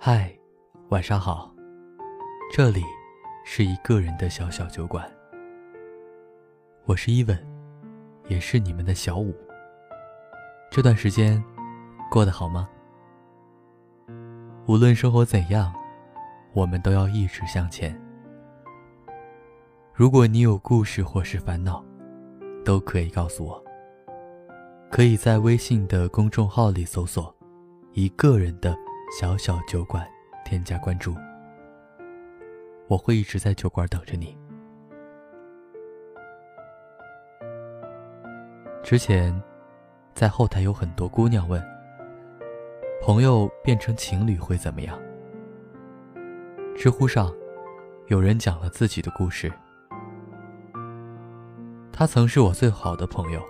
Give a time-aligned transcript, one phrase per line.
[0.00, 0.32] 嗨，
[0.90, 1.52] 晚上好。
[2.52, 2.84] 这里
[3.44, 5.10] 是一个人的小小酒馆。
[6.84, 7.36] 我是伊文，
[8.28, 9.34] 也是你们的小五。
[10.70, 11.42] 这段时间
[12.08, 12.68] 过得好吗？
[14.68, 15.74] 无论生活怎样，
[16.52, 18.00] 我们都要一直向前。
[19.92, 21.84] 如果你有故事或是烦恼，
[22.64, 23.60] 都可以告诉我。
[24.92, 27.34] 可以在微信的公众号里搜索
[27.94, 28.78] “一个人的
[29.10, 30.06] 小小酒馆”，
[30.44, 31.14] 添加关注。
[32.88, 34.36] 我会一直在酒馆等着你。
[38.82, 39.34] 之前，
[40.14, 41.62] 在后台有很多姑娘问：
[43.02, 44.98] 朋友变成情侣会怎么样？
[46.76, 47.34] 知乎上，
[48.06, 49.52] 有人讲了自己的故事。
[51.92, 53.42] 他曾是我最好的朋友。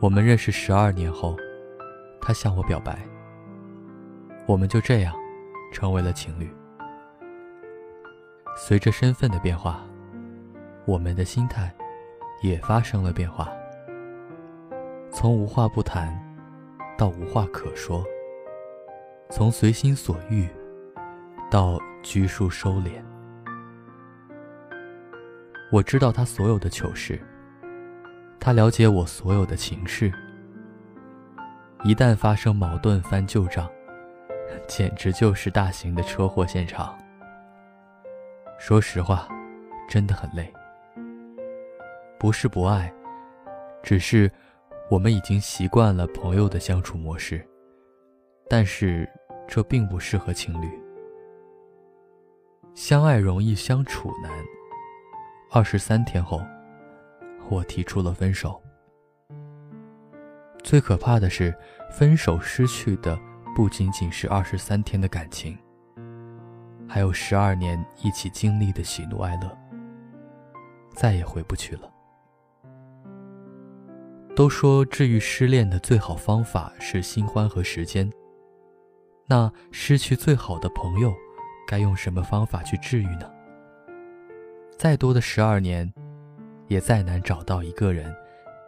[0.00, 1.36] 我们认识十二年后，
[2.20, 2.98] 他向我表白。
[4.46, 5.14] 我们就这样
[5.72, 6.50] 成为了情侣。
[8.56, 9.84] 随着身份的变化，
[10.84, 11.72] 我们的心态
[12.42, 13.48] 也发生了变化。
[15.10, 16.16] 从无话不谈
[16.98, 18.04] 到无话可说，
[19.30, 20.48] 从随心所欲
[21.50, 23.02] 到拘束收敛。
[25.72, 27.20] 我知道他所有的糗事。
[28.40, 30.10] 他了解我所有的情绪，
[31.84, 33.68] 一旦发生矛盾翻旧账，
[34.66, 36.98] 简直就是大型的车祸现场。
[38.58, 39.28] 说实话，
[39.88, 40.52] 真的很累。
[42.18, 42.92] 不是不爱，
[43.82, 44.30] 只是
[44.90, 47.46] 我们已经习惯了朋友的相处模式，
[48.48, 49.08] 但是
[49.48, 50.68] 这并不适合情侣。
[52.74, 54.30] 相爱容易相处难，
[55.50, 56.40] 二十三天后。
[57.48, 58.62] 我提出了分手。
[60.62, 61.52] 最可怕的是，
[61.90, 63.18] 分手失去的
[63.54, 65.58] 不仅仅是二十三天的感情，
[66.88, 69.58] 还有十二年一起经历的喜怒哀乐，
[70.94, 71.90] 再也回不去了。
[74.34, 78.10] 都说治愈失恋的最好方法是新欢和时间，
[79.26, 81.12] 那失去最好的朋友，
[81.66, 83.30] 该用什么方法去治愈呢？
[84.78, 85.92] 再多的十二年。
[86.68, 88.14] 也再难找到一个人，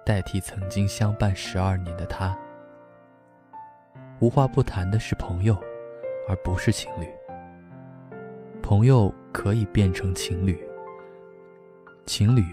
[0.05, 2.37] 代替曾经相伴十二年的他。
[4.23, 5.59] 无话不谈的是朋友，
[6.29, 7.09] 而不是情侣。
[8.63, 10.65] 朋友可以变成情侣，
[12.07, 12.45] 情侣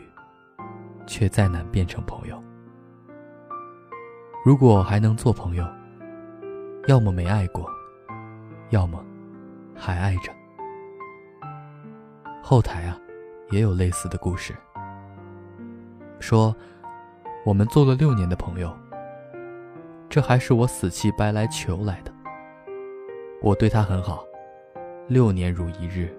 [1.05, 2.43] 却再难变成朋友。
[4.43, 5.63] 如果还能做朋友，
[6.87, 7.69] 要么没爱过，
[8.71, 9.05] 要么
[9.75, 10.33] 还爱着。
[12.41, 12.99] 后台啊，
[13.51, 14.55] 也有类似的故事。
[16.19, 16.51] 说，
[17.45, 18.75] 我们做了六年的朋友，
[20.09, 22.11] 这还是我死乞白赖求来的。
[23.41, 24.23] 我对他很好，
[25.07, 26.11] 六年如一日。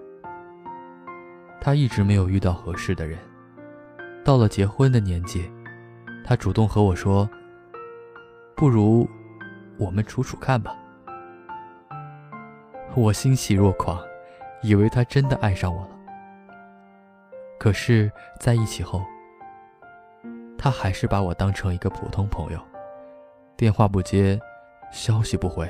[1.59, 3.19] 他一直没有遇到合适的人，
[4.23, 5.51] 到了结婚的年纪，
[6.23, 7.29] 他主动和我说
[8.55, 9.07] ：“不如
[9.77, 10.75] 我们处处看吧。”
[12.95, 14.01] 我欣喜若狂，
[14.63, 15.89] 以为他真的爱上我了。
[17.59, 19.03] 可是在一起后，
[20.57, 22.59] 他还是把我当成一个普通朋友，
[23.61, 24.41] 电话不接，
[24.91, 25.69] 消息不回，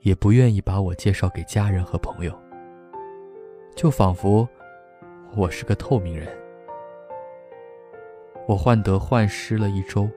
[0.00, 2.32] 也不愿意把我介绍给家人和朋友，
[3.76, 4.48] 就仿佛
[5.36, 6.26] 我是个透明人。
[8.48, 10.08] 我患得患失了一周，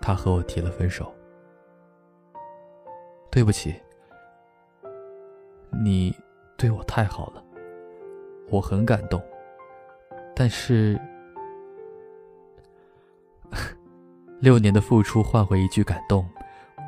[0.00, 1.14] 他和我提了分手。
[3.30, 3.74] 对不起，
[5.84, 6.16] 你
[6.56, 7.44] 对我太好了，
[8.48, 9.22] 我很感动，
[10.34, 10.98] 但是。
[14.40, 16.24] 六年的付出换回一句感动，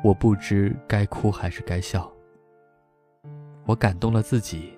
[0.03, 2.09] 我不知该哭还是该笑。
[3.65, 4.77] 我感动了自己，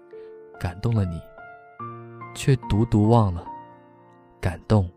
[0.60, 1.22] 感动了你，
[2.34, 3.46] 却独独忘了，
[4.42, 4.90] 感动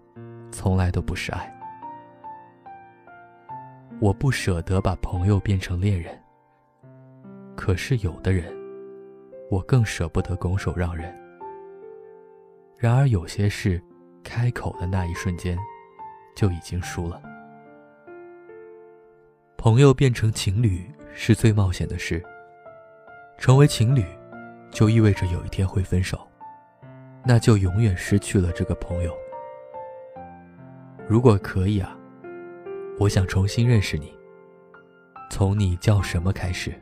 [0.51, 1.55] 从来都不是爱。
[4.01, 6.19] 我不舍得把朋友变成恋人，
[7.55, 8.51] 可是有的人，
[9.51, 11.15] 我更舍不得拱手让人。
[12.79, 13.83] 然而有些事，
[14.25, 15.59] 开口的那一瞬间，
[16.35, 17.21] 就已经输了。
[19.67, 22.23] 朋友变成情侣是最冒险的事。
[23.37, 24.05] 成为情侣，
[24.71, 26.25] 就意味着有一天会分手，
[27.25, 29.13] 那就永远失去了这个朋友。
[31.09, 31.99] 如果可以啊，
[33.01, 34.17] 我想重新认识你，
[35.33, 36.73] 从你叫什么开始。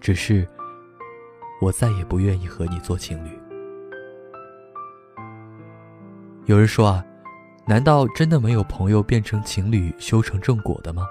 [0.00, 0.48] 只是，
[1.60, 3.30] 我再也不愿意和你做情侣。
[6.44, 7.04] 有人说啊，
[7.66, 11.04] 难道真的没有朋友变成情侣修成正果的吗？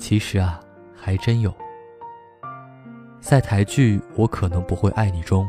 [0.00, 0.58] 其实啊，
[0.96, 1.54] 还真有。
[3.20, 5.46] 在台剧《我可能不会爱你》中，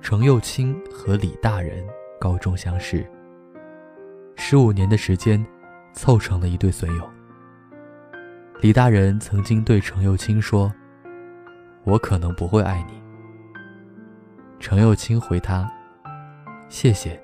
[0.00, 1.86] 程又青和李大人
[2.20, 3.08] 高中相识，
[4.34, 5.42] 十五年的时间，
[5.92, 7.08] 凑成了一对损友。
[8.60, 10.70] 李大人曾经对程又青说
[11.84, 13.00] ：“我可能不会爱你。”
[14.58, 15.70] 程又青回他
[16.68, 17.18] ：“谢谢，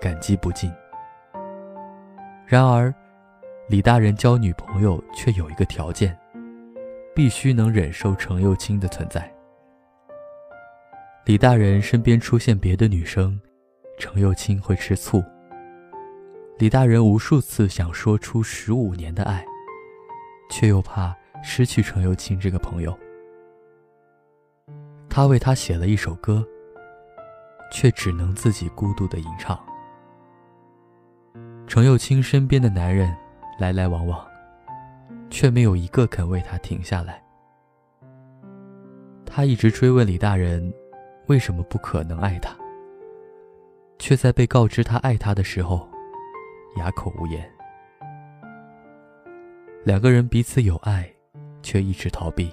[0.00, 0.72] 感激不尽。”
[2.46, 2.94] 然而，
[3.68, 6.18] 李大人交女朋友却有一个条件，
[7.14, 9.30] 必须能忍受程又青的存在。
[11.26, 13.38] 李大人身边出现别的女生，
[13.98, 15.22] 程又青会吃醋。
[16.56, 19.44] 李大人无数次想说出十五年的爱，
[20.48, 22.98] 却又怕失去程又青这个朋友。
[25.10, 26.42] 他为她写了一首歌，
[27.70, 29.62] 却只能自己孤独的吟唱。
[31.66, 33.14] 程又青身边的男人
[33.58, 34.24] 来来往往，
[35.30, 37.22] 却没有一个肯为他停下来。
[39.26, 40.72] 他一直追问李大人，
[41.26, 42.56] 为什么不可能爱他，
[43.98, 45.88] 却在被告知他爱他的时候，
[46.76, 47.48] 哑口无言。
[49.84, 51.10] 两个人彼此有爱，
[51.62, 52.52] 却一直逃避，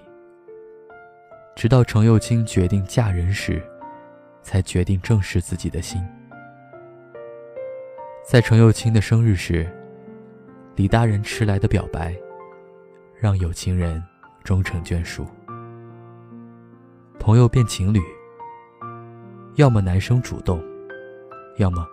[1.56, 3.62] 直到程又青决定嫁人时，
[4.42, 6.04] 才决定正视自己的心。
[8.24, 9.72] 在程又青的生日时，
[10.76, 12.14] 李大人迟来的表白，
[13.18, 14.04] 让有情人
[14.44, 15.26] 终成眷属。
[17.18, 18.02] 朋友变情侣，
[19.56, 20.62] 要么男生主动，
[21.60, 21.88] 要么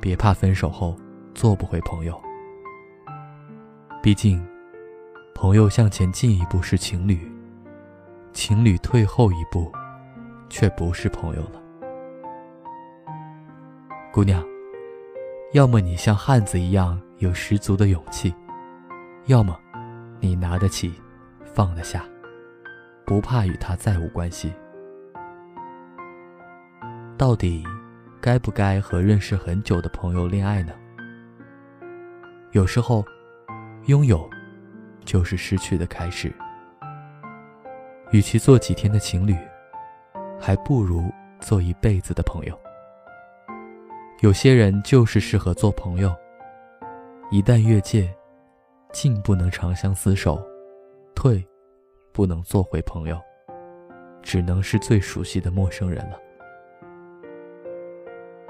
[0.00, 0.96] 别怕分手后
[1.32, 2.20] 做不回朋友。
[4.02, 4.44] 毕竟，
[5.32, 7.32] 朋友向前进一步是情侣，
[8.32, 9.70] 情侣退后一步，
[10.48, 11.62] 却不是朋友了。
[14.12, 14.44] 姑娘。
[15.52, 18.34] 要么你像汉子一样有十足的勇气，
[19.24, 19.58] 要么
[20.20, 20.92] 你拿得起，
[21.42, 22.04] 放得下，
[23.06, 24.52] 不怕与他再无关系。
[27.16, 27.64] 到底
[28.20, 30.74] 该不该和认识很久的朋友恋爱呢？
[32.52, 33.02] 有时候，
[33.86, 34.28] 拥有
[35.06, 36.30] 就是失去的开始。
[38.10, 39.34] 与其做几天的情侣，
[40.38, 41.10] 还不如
[41.40, 42.60] 做一辈子的朋友。
[44.20, 46.14] 有些人就是适合做朋友，
[47.34, 48.08] 一旦越界，
[48.92, 50.40] 进不能长相厮守，
[51.16, 51.44] 退
[52.12, 53.20] 不能做回朋友，
[54.22, 56.16] 只能是最熟悉的陌生人了。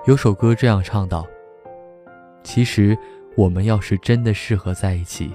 [0.04, 1.26] 有首歌这样唱道
[2.44, 2.94] ：“其实
[3.38, 5.34] 我们要是真的适合在一起，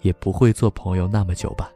[0.00, 1.70] 也不会做朋友那么久吧。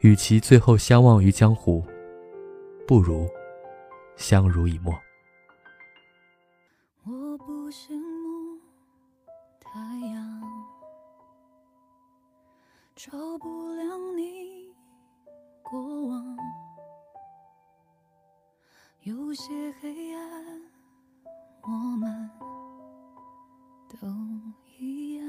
[0.00, 1.80] 与其最后相忘于江湖，
[2.84, 3.28] 不如……”
[4.18, 4.92] 相濡以沫。
[7.72, 8.60] 我不羡慕
[9.58, 10.42] 太阳，
[12.94, 14.70] 照不亮你
[15.62, 16.36] 过往。
[19.00, 20.60] 有些黑暗，
[21.62, 22.30] 我们
[23.88, 24.06] 都
[24.78, 25.24] 一样。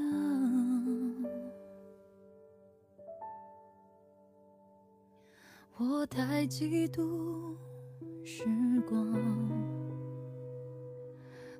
[5.78, 7.56] 我太嫉妒。
[8.22, 8.44] 时
[8.82, 9.53] 光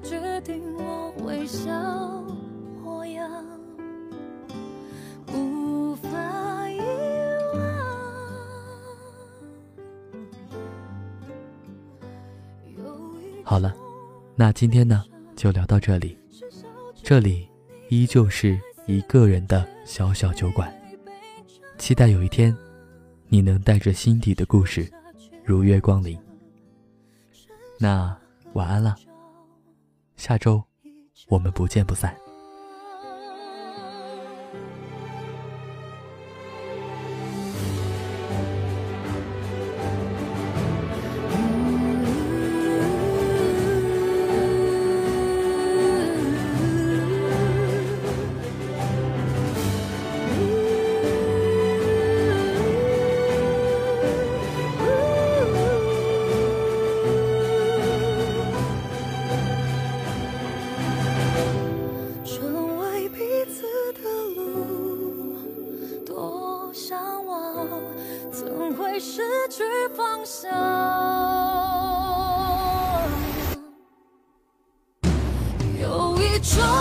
[0.00, 1.70] 决定我微笑
[2.82, 3.30] 模样，
[5.32, 6.08] 无法
[6.70, 6.80] 遗
[7.54, 7.60] 忘。
[13.42, 13.74] 好了，
[14.34, 16.16] 那今天呢，就聊到这里。
[17.02, 17.48] 这里
[17.88, 20.72] 依旧是一个人的小小酒馆，
[21.78, 22.56] 期待有一天，
[23.28, 24.90] 你能带着心底的故事，
[25.44, 26.18] 如约光临。
[27.78, 28.16] 那。
[28.52, 28.96] 晚安了，
[30.16, 30.62] 下周
[31.28, 32.25] 我们不见不散。
[76.36, 76.75] 一种